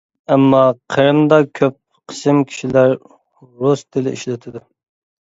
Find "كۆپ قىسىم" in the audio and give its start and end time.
1.59-2.39